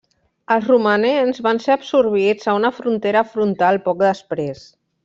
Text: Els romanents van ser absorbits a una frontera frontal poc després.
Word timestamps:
Els 0.53 0.63
romanents 0.71 1.43
van 1.49 1.61
ser 1.67 1.75
absorbits 1.75 2.51
a 2.53 2.59
una 2.63 2.75
frontera 2.81 3.25
frontal 3.37 3.83
poc 3.91 4.03
després. 4.09 4.69